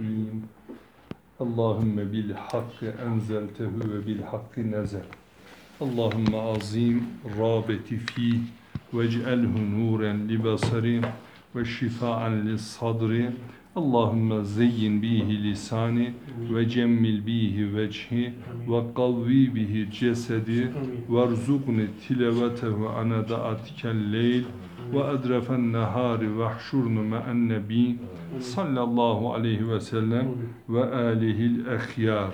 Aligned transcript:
Rahim 0.00 0.42
Allahümme 1.40 2.12
bil 2.12 2.30
hakkı 2.30 2.86
enzeltehu 2.86 3.80
ve 3.80 4.06
bil 4.06 4.22
hakkı 4.22 4.72
nezel 4.72 5.04
Allahümme 5.80 6.40
azim 6.40 7.04
rabeti 7.38 7.96
fi 7.96 8.40
ve 8.94 9.10
cealhu 9.10 9.58
nuren 9.78 10.28
li 10.28 10.44
basari 10.44 11.00
ve 11.56 11.64
şifaan 11.64 12.46
li 12.46 12.58
sadri 12.58 13.30
Allahümme 13.76 14.44
zeyyin 14.44 15.02
bihi 15.02 15.42
lisani 15.42 16.14
ve 16.54 16.68
cemmil 16.68 17.26
bihi 17.26 17.76
veçhi 17.76 18.32
ve 18.68 18.94
kavvi 18.94 19.54
bihi 19.54 19.90
cesedi 19.92 20.72
ve 21.10 21.26
rzukni 21.26 21.86
tilevetehu 22.08 22.88
anada'atikel 22.88 24.12
leyl 24.12 24.44
وأدرف 24.93 25.51
النهار 25.51 26.19
واحشرن 26.37 26.97
مع 27.13 27.23
النبي 27.31 27.97
sallallahu 28.39 29.33
aleyhi 29.33 29.69
ve 29.69 29.79
sellem 29.79 30.27
ve 30.69 30.83
alihil 30.83 31.65
ehyar. 31.65 32.31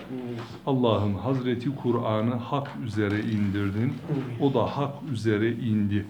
Allah'ım 0.65 1.15
Hazreti 1.15 1.75
Kur'an'ı 1.75 2.35
hak 2.35 2.67
üzere 2.85 3.19
indirdin. 3.19 3.93
O 4.41 4.53
da 4.53 4.77
hak 4.77 4.93
üzere 5.13 5.51
indi. 5.51 6.05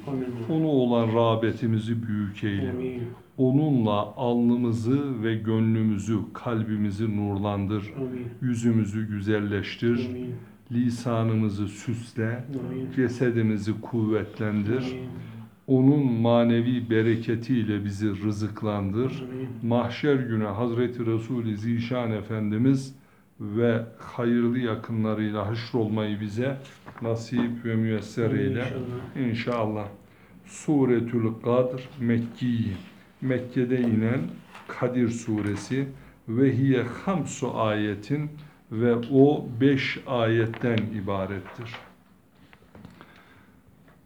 Onu 0.50 0.68
olan 0.68 1.08
rağbetimizi 1.08 2.08
büyük 2.08 2.44
eyle. 2.44 3.00
Onunla 3.38 4.14
alnımızı 4.16 5.24
ve 5.24 5.36
gönlümüzü, 5.36 6.18
kalbimizi 6.34 7.18
nurlandır. 7.18 7.94
Yüzümüzü 8.42 9.08
güzelleştir. 9.08 10.10
Lisanımızı 10.72 11.68
süsle. 11.68 12.46
Cesedimizi 12.96 13.82
kuvvetlendir. 13.82 14.96
Onun 15.73 16.13
manevi 16.13 16.91
bereketiyle 16.91 17.85
bizi 17.85 18.09
rızıklandır. 18.25 19.25
Mahşer 19.63 20.15
günü 20.15 20.45
Hazreti 20.45 21.07
Resul-i 21.07 21.57
Zişan 21.57 22.11
Efendimiz 22.11 22.95
ve 23.41 23.83
hayırlı 23.99 24.59
yakınlarıyla 24.59 25.47
haşrolmayı 25.47 26.21
bize 26.21 26.57
nasip 27.03 27.65
ve 27.65 27.75
müyesser 27.75 28.31
eyle. 28.31 28.65
İnşallah. 29.31 29.87
Suretül 30.47 31.33
Kadr 31.45 31.89
Mekki. 32.01 32.59
Mekke'de 33.21 33.81
inen 33.81 34.21
Kadir 34.69 35.09
suresi 35.09 35.89
ve 36.29 36.57
hiye 36.57 36.83
hamsu 36.83 37.61
ayetin 37.61 38.31
ve 38.73 38.95
o 39.13 39.47
beş 39.61 40.01
ayetten 40.07 40.79
ibarettir. 41.03 41.71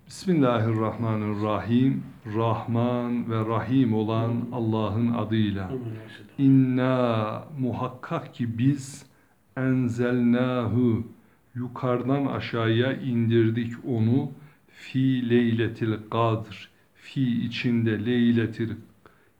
Bismillahirrahmanirrahim. 0.06 2.02
Rahman 2.36 3.30
ve 3.30 3.36
Rahim 3.36 3.94
olan 3.94 4.48
Allah'ın 4.52 5.12
adıyla. 5.12 5.72
İnna 6.38 7.44
muhakkak 7.58 8.34
ki 8.34 8.58
biz 8.58 9.06
enzelnahu 9.56 11.06
yukarıdan 11.54 12.26
aşağıya 12.26 12.92
indirdik 12.92 13.72
onu 13.88 14.30
fi 14.68 15.30
leyletil 15.30 15.94
kadr 16.10 16.68
fi 16.94 17.44
içinde 17.44 18.06
leyletil 18.06 18.70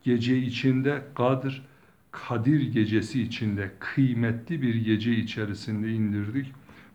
gece 0.04 0.38
içinde 0.38 1.02
kadr 1.14 1.62
Kadir 2.10 2.72
gecesi 2.72 3.22
içinde 3.22 3.72
kıymetli 3.78 4.62
bir 4.62 4.74
gece 4.74 5.12
içerisinde 5.12 5.92
indirdik. 5.92 6.52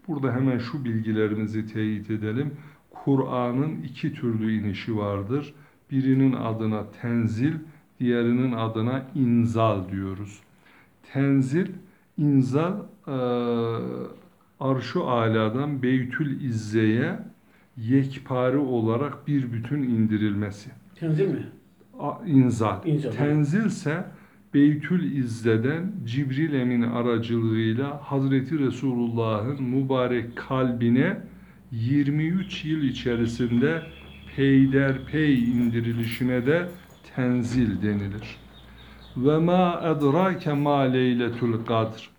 Burada 0.07 0.33
hemen 0.33 0.57
şu 0.57 0.85
bilgilerimizi 0.85 1.73
teyit 1.73 2.09
edelim. 2.09 2.57
Kur'an'ın 2.91 3.81
iki 3.81 4.13
türlü 4.13 4.59
inişi 4.59 4.97
vardır. 4.97 5.53
Birinin 5.91 6.33
adına 6.33 6.83
tenzil, 7.01 7.53
diğerinin 7.99 8.51
adına 8.51 9.03
inzal 9.15 9.89
diyoruz. 9.91 10.39
Tenzil, 11.13 11.67
inzal 12.17 12.73
e, 13.07 13.15
arşu 14.59 15.03
aladan 15.03 15.83
Beytül 15.83 16.41
İzze'ye 16.41 17.19
yekpare 17.77 18.57
olarak 18.57 19.27
bir 19.27 19.51
bütün 19.51 19.83
indirilmesi. 19.83 20.69
Tenzil 20.95 21.27
mi? 21.27 21.47
A, 21.99 22.11
inzal. 22.25 22.85
İnzal. 22.85 23.11
Tenzil 23.11 23.65
ise 23.65 24.05
Beytül 24.53 25.11
İzze'den 25.17 25.91
Cibril 26.05 26.53
Emin 26.53 26.81
aracılığıyla 26.81 28.01
Hazreti 28.03 28.59
Resulullah'ın 28.59 29.63
mübarek 29.63 30.35
kalbine 30.35 31.17
23 31.71 32.65
yıl 32.65 32.83
içerisinde 32.83 33.81
peyderpey 34.35 35.43
indirilişine 35.43 36.45
de 36.45 36.67
tenzil 37.15 37.81
denilir. 37.81 38.37
Ve 39.17 39.37
ma 39.37 39.81
edrake 39.83 40.53
ma 40.53 40.81
leyletul 40.81 41.65
kadr. 41.65 42.09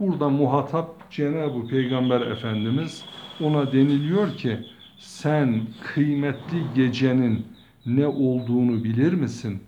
Burada 0.00 0.28
muhatap 0.28 1.10
Cenab-ı 1.10 1.68
Peygamber 1.68 2.20
Efendimiz 2.20 3.04
ona 3.40 3.72
deniliyor 3.72 4.36
ki 4.36 4.58
sen 4.98 5.60
kıymetli 5.94 6.62
gecenin 6.74 7.46
ne 7.86 8.06
olduğunu 8.06 8.84
bilir 8.84 9.12
misin? 9.12 9.62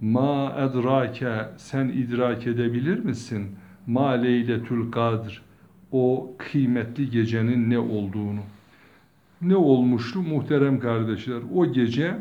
Ma 0.00 0.54
edrake 0.58 1.48
sen 1.56 1.88
idrak 1.88 2.46
edebilir 2.46 2.98
misin? 2.98 3.46
Ma 3.86 4.10
leyletul 4.10 4.92
kadr 4.92 5.42
o 5.92 6.34
kıymetli 6.38 7.10
gecenin 7.10 7.70
ne 7.70 7.78
olduğunu 7.78 8.40
ne 9.42 9.56
olmuştu 9.56 10.22
muhterem 10.22 10.80
kardeşler? 10.80 11.40
O 11.54 11.72
gece 11.72 12.16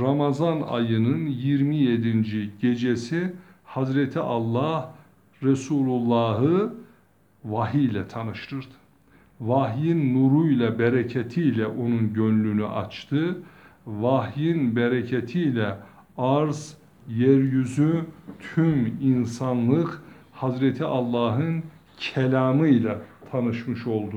Ramazan 0.00 0.60
ayının 0.60 1.26
27. 1.26 2.50
gecesi 2.60 3.32
Hazreti 3.64 4.20
Allah 4.20 4.94
Resulullah'ı 5.42 6.74
vahiy 7.44 7.84
ile 7.84 8.08
tanıştırdı. 8.08 8.74
Vahyin 9.40 10.14
nuruyla, 10.14 10.78
bereketiyle 10.78 11.66
onun 11.66 12.12
gönlünü 12.12 12.66
açtı. 12.66 13.38
Vahyin 13.86 14.76
bereketiyle 14.76 15.76
arz, 16.18 16.76
yeryüzü, 17.08 18.04
tüm 18.54 18.98
insanlık 19.00 20.02
Hazreti 20.32 20.84
Allah'ın 20.84 21.62
kelamıyla 21.96 22.98
tanışmış 23.30 23.86
oldu. 23.86 24.16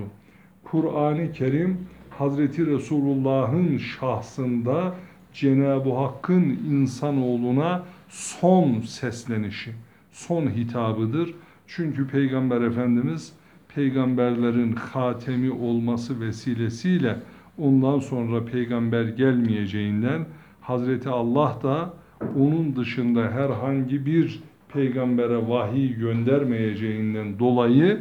Kur'an-ı 0.63 1.31
Kerim 1.31 1.87
Hazreti 2.17 2.65
Resulullah'ın 2.65 3.77
şahsında 3.77 4.95
Cenab-ı 5.33 5.93
Hakk'ın 5.93 6.43
insanoğluna 6.43 7.83
son 8.09 8.81
seslenişi, 8.81 9.71
son 10.11 10.47
hitabıdır. 10.47 11.33
Çünkü 11.67 12.07
Peygamber 12.07 12.61
Efendimiz 12.61 13.33
peygamberlerin 13.75 14.73
hatemi 14.73 15.51
olması 15.51 16.19
vesilesiyle 16.21 17.19
ondan 17.57 17.99
sonra 17.99 18.45
peygamber 18.45 19.03
gelmeyeceğinden 19.03 20.25
Hazreti 20.61 21.09
Allah 21.09 21.59
da 21.63 21.93
onun 22.39 22.75
dışında 22.75 23.31
herhangi 23.31 24.05
bir 24.05 24.43
peygambere 24.73 25.49
vahiy 25.49 25.93
göndermeyeceğinden 25.93 27.39
dolayı 27.39 27.99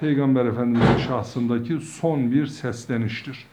Peygamber 0.00 0.44
Efendimiz'in 0.44 0.96
şahsındaki 0.96 1.78
son 1.80 2.32
bir 2.32 2.46
sesleniştir. 2.46 3.46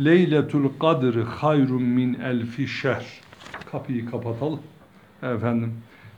Leyletul 0.00 0.68
kadri 0.80 1.22
hayrun 1.22 1.82
min 1.82 2.14
elfi 2.14 2.68
şehr. 2.68 3.04
Kapıyı 3.72 4.10
kapatalım. 4.10 4.60
Efendim. 5.22 5.72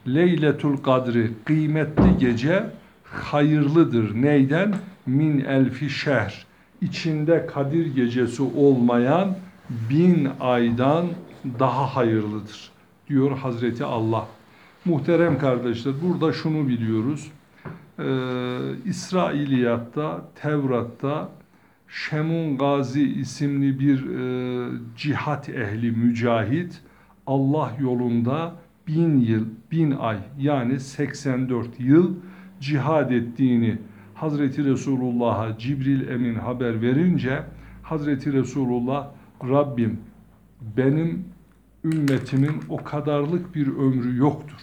Leyletul 0.06 0.76
kadri 0.76 1.30
kıymetli 1.44 2.18
gece 2.18 2.70
hayırlıdır. 3.04 4.22
Neyden? 4.22 4.74
Min 5.06 5.40
elfi 5.40 5.90
şehr. 5.90 6.46
İçinde 6.80 7.46
Kadir 7.46 7.94
gecesi 7.94 8.42
olmayan 8.42 9.36
bin 9.90 10.28
aydan 10.40 11.06
daha 11.58 11.96
hayırlıdır. 11.96 12.70
Diyor 13.08 13.38
Hazreti 13.38 13.84
Allah. 13.84 14.28
Muhterem 14.84 15.38
kardeşler 15.38 15.94
burada 16.02 16.32
şunu 16.32 16.68
biliyoruz 16.68 17.30
e, 17.98 18.04
İsrailiyatta, 18.84 20.24
Tevrat'ta 20.34 21.30
Şemun 21.88 22.58
Gazi 22.58 23.02
isimli 23.02 23.80
bir 23.80 24.06
e, 24.06 24.70
cihat 24.96 25.48
ehli 25.48 25.90
mücahit 25.90 26.80
Allah 27.26 27.72
yolunda 27.80 28.54
bin 28.86 29.20
yıl, 29.20 29.44
bin 29.72 29.90
ay 29.90 30.18
yani 30.38 30.80
84 30.80 31.68
yıl 31.80 32.14
cihad 32.60 33.10
ettiğini 33.10 33.78
Hazreti 34.14 34.64
Resulullah'a 34.64 35.58
Cibril 35.58 36.08
Emin 36.08 36.34
haber 36.34 36.82
verince 36.82 37.42
Hazreti 37.82 38.32
Resulullah 38.32 39.08
Rabbim 39.44 40.00
benim 40.76 41.24
ümmetimin 41.84 42.60
o 42.68 42.76
kadarlık 42.76 43.54
bir 43.54 43.66
ömrü 43.66 44.16
yoktur 44.16 44.60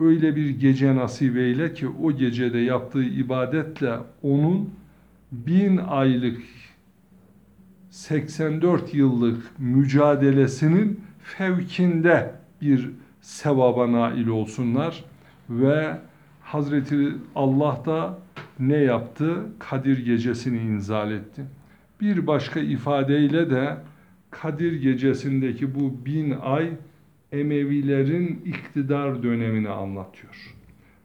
öyle 0.00 0.36
bir 0.36 0.50
gece 0.50 0.96
nasip 0.96 1.36
eyle 1.36 1.74
ki 1.74 1.88
o 1.88 2.12
gecede 2.12 2.58
yaptığı 2.58 3.04
ibadetle 3.04 3.96
onun 4.22 4.70
bin 5.32 5.76
aylık 5.76 6.40
84 7.90 8.94
yıllık 8.94 9.58
mücadelesinin 9.58 11.00
fevkinde 11.22 12.34
bir 12.62 12.90
sevaba 13.20 13.92
nail 13.92 14.26
olsunlar. 14.26 15.04
ve 15.50 15.98
Hazreti 16.42 17.08
Allah 17.34 17.82
da 17.86 18.18
ne 18.58 18.76
yaptı? 18.76 19.42
Kadir 19.58 20.04
gecesini 20.04 20.58
inzal 20.58 21.12
etti. 21.12 21.44
Bir 22.00 22.26
başka 22.26 22.60
ifadeyle 22.60 23.50
de 23.50 23.76
Kadir 24.30 24.72
gecesindeki 24.72 25.74
bu 25.74 26.04
bin 26.06 26.30
ay 26.42 26.70
Emevilerin 27.40 28.40
iktidar 28.44 29.22
dönemini 29.22 29.68
anlatıyor. 29.68 30.54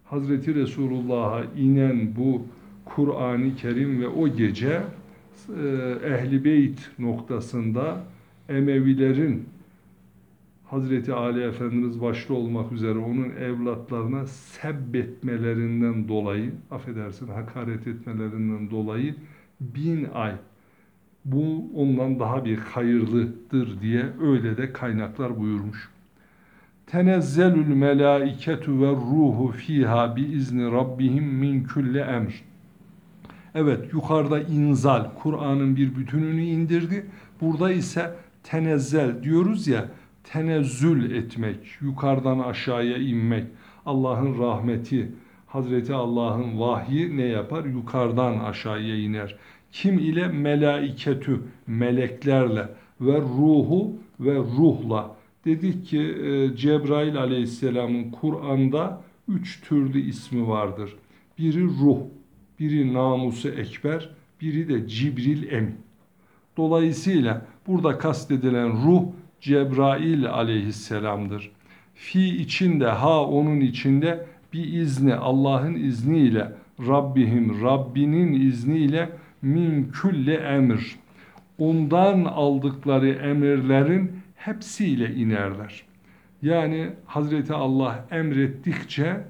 Hazreti 0.05 0.55
Resulullah'a 0.55 1.43
inen 1.57 2.15
bu 2.15 2.45
Kur'an-ı 2.85 3.55
Kerim 3.55 4.01
ve 4.01 4.07
o 4.07 4.27
gece 4.27 4.81
e, 5.49 5.95
Ehli 6.05 6.43
Beyt 6.43 6.91
noktasında 6.99 8.03
Emevilerin 8.49 9.45
Hazreti 10.65 11.13
Ali 11.13 11.43
Efendimiz 11.43 12.01
başta 12.01 12.33
olmak 12.33 12.71
üzere 12.71 12.99
onun 12.99 13.29
evlatlarına 13.29 14.25
sebbetmelerinden 14.25 16.07
dolayı, 16.07 16.51
affedersin 16.71 17.27
hakaret 17.27 17.87
etmelerinden 17.87 18.71
dolayı 18.71 19.15
bin 19.61 20.07
ay 20.13 20.35
bu 21.25 21.71
ondan 21.75 22.19
daha 22.19 22.45
bir 22.45 22.57
hayırlıdır 22.57 23.81
diye 23.81 24.05
öyle 24.21 24.57
de 24.57 24.73
kaynaklar 24.73 25.39
buyurmuş. 25.39 25.89
Tenezzelül 26.91 27.67
melaiketu 27.67 28.81
ve 28.81 28.91
ruhu 28.91 29.51
fiha 29.51 30.15
bi 30.15 30.21
izni 30.21 30.71
rabbihim 30.71 31.23
min 31.23 31.63
kulli 31.63 31.99
emr. 31.99 32.43
Evet 33.55 33.93
yukarıda 33.93 34.39
inzal 34.39 35.05
Kur'an'ın 35.23 35.75
bir 35.75 35.95
bütününü 35.95 36.41
indirdi. 36.41 37.05
Burada 37.41 37.71
ise 37.71 38.15
tenezzel 38.43 39.23
diyoruz 39.23 39.67
ya 39.67 39.85
tenezzül 40.23 41.15
etmek, 41.15 41.57
yukarıdan 41.81 42.39
aşağıya 42.39 42.97
inmek. 42.97 43.45
Allah'ın 43.85 44.39
rahmeti, 44.39 45.11
Hazreti 45.47 45.93
Allah'ın 45.93 46.59
vahyi 46.59 47.17
ne 47.17 47.25
yapar? 47.25 47.65
Yukarıdan 47.65 48.39
aşağıya 48.39 48.95
iner. 48.95 49.35
Kim 49.71 49.99
ile? 49.99 50.27
Melaiketü, 50.27 51.41
meleklerle 51.67 52.69
ve 53.01 53.17
ruhu 53.21 53.95
ve 54.19 54.35
ruhla. 54.35 55.18
Dedik 55.45 55.85
ki 55.85 55.99
e, 55.99 56.55
Cebrail 56.55 57.17
aleyhisselamın 57.17 58.11
Kur'an'da 58.11 59.01
üç 59.27 59.61
türlü 59.61 59.99
ismi 59.99 60.47
vardır. 60.47 60.95
Biri 61.37 61.63
ruh, 61.63 61.97
biri 62.59 62.93
namusu 62.93 63.49
ekber, 63.49 64.09
biri 64.41 64.69
de 64.69 64.87
Cibril 64.87 65.51
emin. 65.51 65.75
Dolayısıyla 66.57 67.45
burada 67.67 67.97
kastedilen 67.97 68.71
ruh 68.71 69.03
Cebrail 69.41 70.29
aleyhisselamdır. 70.29 71.51
Fi 71.95 72.25
içinde, 72.25 72.87
ha 72.87 73.25
onun 73.25 73.59
içinde 73.59 74.25
bir 74.53 74.73
izni, 74.73 75.15
Allah'ın 75.15 75.73
izniyle, 75.73 76.51
Rabbihim, 76.87 77.61
Rabbinin 77.63 78.33
izniyle 78.33 79.09
min 79.41 79.91
külli 79.91 80.33
emir. 80.33 80.95
Ondan 81.57 82.23
aldıkları 82.25 83.09
emirlerin 83.09 84.11
hepsiyle 84.39 85.15
inerler. 85.15 85.83
Yani 86.41 86.89
Hazreti 87.05 87.53
Allah 87.53 88.07
emrettikçe 88.11 89.23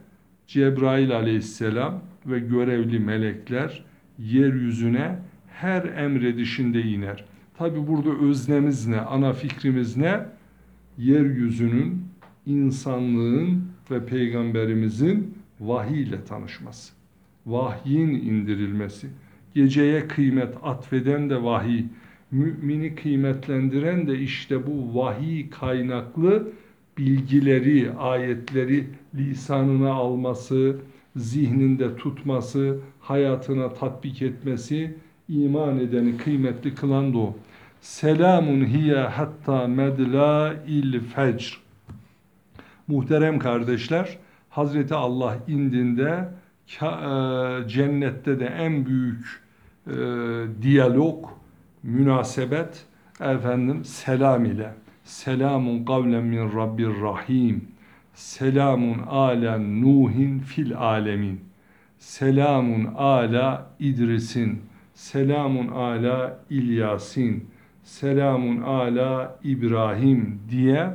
Cebrail 0.48 1.16
aleyhisselam 1.16 2.02
ve 2.26 2.40
görevli 2.40 3.00
melekler 3.00 3.84
yeryüzüne 4.20 5.16
her 5.48 5.84
emredişinde 5.84 6.82
iner. 6.82 7.26
Tabi 7.58 7.88
burada 7.88 8.10
öznemiz 8.10 8.88
ne, 8.88 9.00
ana 9.00 9.34
fikrimiz 9.34 9.98
ne? 9.98 10.26
Yeryüzünün, 10.98 12.06
insanlığın 12.46 13.64
ve 13.92 14.06
peygamberimizin 14.06 15.38
vahiy 15.60 16.02
ile 16.02 16.26
tanışması. 16.26 16.94
Vahyin 17.46 18.10
indirilmesi. 18.10 19.08
Geceye 19.54 20.08
kıymet 20.08 20.56
atfeden 20.64 21.30
de 21.30 21.44
vahiy. 21.44 21.84
Mümini 22.32 22.96
kıymetlendiren 22.96 24.08
de 24.08 24.20
işte 24.20 24.68
bu 24.68 25.00
vahiy 25.00 25.50
kaynaklı 25.50 26.48
bilgileri, 26.98 27.92
ayetleri 27.92 28.88
lisanına 29.16 29.94
alması, 29.94 30.76
zihninde 31.16 31.96
tutması, 31.96 32.80
hayatına 33.00 33.74
tatbik 33.74 34.22
etmesi, 34.22 34.96
iman 35.30 35.80
edeni 35.80 36.18
kıymetli 36.18 36.76
kılan 36.76 37.14
da 37.14 37.18
o. 37.18 37.36
Selamun 37.82 38.66
hiye 38.66 38.98
hatta 38.98 39.68
medla 39.68 40.56
il 40.68 41.00
fecr. 41.00 41.62
Muhterem 42.88 43.40
kardeşler, 43.40 44.18
Hazreti 44.50 44.94
Allah 44.96 45.38
indinde 45.48 46.30
e, 46.82 46.88
cennette 47.68 48.40
de 48.40 48.46
en 48.46 48.86
büyük 48.86 49.42
e, 49.88 49.92
diyalog, 50.62 51.39
münasebet 51.84 52.86
efendim 53.22 53.86
selam 53.86 54.46
ile. 54.46 54.74
Selamun 55.04 55.86
kavlen 55.86 56.24
min 56.24 56.56
Rabbir 56.56 57.02
Rahim. 57.02 57.68
Selamun 58.14 59.00
ala 59.08 59.58
Nuhin 59.58 60.40
fil 60.40 60.78
alemin. 60.78 61.40
Selamun 61.98 62.86
ala 62.86 63.70
İdris'in. 63.80 64.62
Selamun 64.94 65.68
ala 65.68 66.40
İlyasin. 66.50 67.50
Selamun 67.84 68.62
ala 68.62 69.40
İbrahim 69.44 70.40
diye 70.50 70.90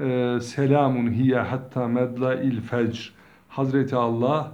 e, 0.00 0.38
selamun 0.42 1.12
hiye 1.12 1.38
hatta 1.38 1.88
medla 1.88 2.34
il 2.34 2.60
fecr. 2.60 3.12
Hazreti 3.48 3.96
Allah 3.96 4.52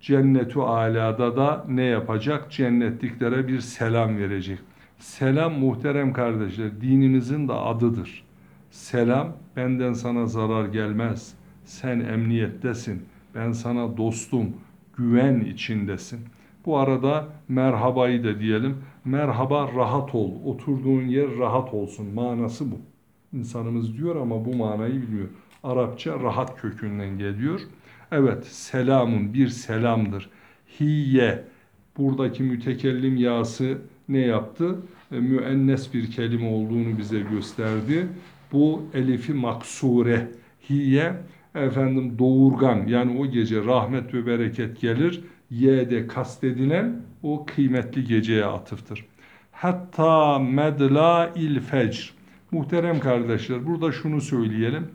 cennetu 0.00 0.62
alada 0.62 1.36
da 1.36 1.64
ne 1.68 1.82
yapacak? 1.82 2.50
Cennetliklere 2.50 3.48
bir 3.48 3.60
selam 3.60 4.18
verecek. 4.18 4.58
Selam 5.04 5.58
muhterem 5.58 6.12
kardeşler 6.12 6.80
dinimizin 6.80 7.48
de 7.48 7.52
adıdır. 7.52 8.24
Selam 8.70 9.32
benden 9.56 9.92
sana 9.92 10.26
zarar 10.26 10.64
gelmez. 10.64 11.34
Sen 11.64 12.00
emniyettesin. 12.00 13.02
Ben 13.34 13.52
sana 13.52 13.96
dostum. 13.96 14.56
Güven 14.96 15.40
içindesin. 15.40 16.20
Bu 16.66 16.78
arada 16.78 17.28
merhabayı 17.48 18.24
da 18.24 18.40
diyelim. 18.40 18.76
Merhaba 19.04 19.70
rahat 19.76 20.14
ol. 20.14 20.30
Oturduğun 20.44 21.02
yer 21.02 21.38
rahat 21.38 21.74
olsun. 21.74 22.06
Manası 22.14 22.72
bu. 22.72 22.76
İnsanımız 23.32 23.98
diyor 23.98 24.16
ama 24.16 24.44
bu 24.44 24.54
manayı 24.54 25.02
bilmiyor. 25.02 25.28
Arapça 25.62 26.20
rahat 26.20 26.60
kökünden 26.60 27.18
geliyor. 27.18 27.60
Evet 28.12 28.46
selamun 28.46 29.34
bir 29.34 29.48
selamdır. 29.48 30.30
Hiye 30.80 31.44
buradaki 31.98 32.42
mütekellim 32.42 33.16
yası 33.16 33.78
ne 34.08 34.18
yaptı? 34.18 34.76
E, 35.12 35.20
müennes 35.20 35.94
bir 35.94 36.10
kelime 36.10 36.48
olduğunu 36.48 36.98
bize 36.98 37.20
gösterdi. 37.20 38.06
Bu 38.52 38.82
elifi 38.94 39.34
maksure. 39.34 40.28
Hiye 40.70 41.12
efendim 41.54 42.18
doğurgan 42.18 42.86
yani 42.86 43.20
o 43.20 43.26
gece 43.26 43.64
rahmet 43.64 44.14
ve 44.14 44.26
bereket 44.26 44.80
gelir. 44.80 45.20
Y'de 45.50 46.06
kastedilen 46.06 47.02
o 47.22 47.46
kıymetli 47.46 48.04
geceye 48.04 48.44
atıftır. 48.44 49.06
Hatta 49.52 50.38
medla 50.38 51.32
il 51.36 51.60
fecr. 51.60 52.14
Muhterem 52.50 53.00
kardeşler 53.00 53.66
burada 53.66 53.92
şunu 53.92 54.20
söyleyelim. 54.20 54.88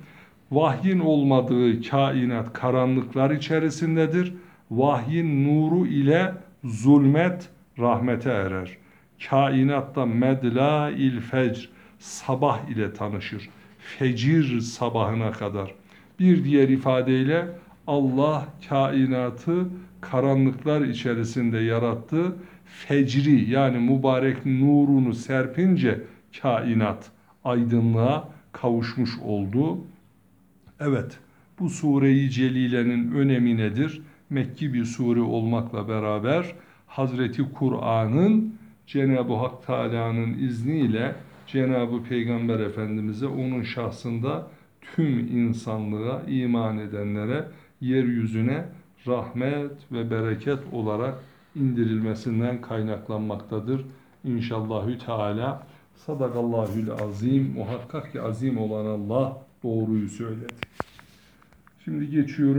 Vahyin 0.52 1.00
olmadığı 1.00 1.82
kainat 1.82 2.54
karanlıklar 2.54 3.32
içerisindedir. 3.32 4.34
Vahyin 4.72 5.48
nuru 5.48 5.88
ile 5.88 6.34
zulmet 6.64 7.50
rahmete 7.80 8.30
erer. 8.30 8.78
Kainatta 9.20 10.06
medla 10.06 10.92
il 10.92 11.20
fecr 11.22 11.70
sabah 12.00 12.70
ile 12.70 12.94
tanışır. 12.94 13.50
Fecir 13.80 14.60
sabahına 14.60 15.32
kadar. 15.32 15.76
Bir 16.20 16.44
diğer 16.44 16.70
ifadeyle 16.70 17.48
Allah 17.88 18.48
kainatı 18.70 19.68
karanlıklar 20.02 20.82
içerisinde 20.82 21.58
yarattı. 21.58 22.36
Fecri 22.66 23.50
yani 23.50 23.78
mübarek 23.78 24.46
nurunu 24.46 25.14
serpince 25.14 26.02
kainat 26.42 27.12
aydınlığa 27.44 28.30
kavuşmuş 28.52 29.20
oldu. 29.26 29.78
Evet, 30.80 31.20
bu 31.60 31.70
sureyi 31.70 32.30
celilenin 32.30 33.12
önemi 33.12 33.58
nedir? 33.58 34.02
Mekki 34.30 34.74
bir 34.74 34.86
sure 34.86 35.22
olmakla 35.22 35.88
beraber 35.88 36.56
Hazreti 36.88 37.44
Kur'an'ın 37.54 38.59
Cenab-ı 38.90 39.34
Hak 39.34 39.66
Teala'nın 39.66 40.34
izniyle 40.34 41.16
Cenab-ı 41.48 42.04
Peygamber 42.04 42.60
Efendimiz'e 42.60 43.28
onun 43.28 43.64
şahsında 43.64 44.48
tüm 44.82 45.20
insanlığa 45.38 46.22
iman 46.28 46.78
edenlere 46.78 47.48
yeryüzüne 47.82 48.66
rahmet 49.08 49.72
ve 49.92 50.12
bereket 50.12 50.60
olarak 50.72 51.16
indirilmesinden 51.56 52.62
kaynaklanmaktadır. 52.62 53.86
İnşallahü 54.24 54.98
Teala 54.98 55.68
sadakallahül 55.96 56.92
azim 56.92 57.54
muhakkak 57.54 58.12
ki 58.12 58.22
azim 58.22 58.58
olan 58.58 58.86
Allah 58.86 59.38
doğruyu 59.64 60.10
söyledi. 60.10 60.54
Şimdi 61.86 62.10
geçiyorum 62.10 62.58